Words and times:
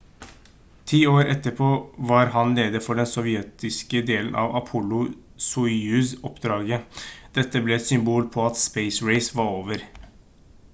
10 0.91 1.01
år 1.09 1.27
etterpå 1.33 1.67
var 2.11 2.31
han 2.35 2.55
leder 2.59 2.83
for 2.85 3.01
den 3.01 3.09
sovjetiske 3.11 4.01
delen 4.09 4.39
av 4.45 4.57
apollo-soyuz-oppdraget 4.61 7.05
dette 7.39 7.65
ble 7.69 7.79
et 7.81 7.89
symbol 7.93 8.29
på 8.39 8.49
at 8.49 8.63
space 8.67 9.11
race 9.13 9.41
var 9.43 9.47
over 9.63 9.87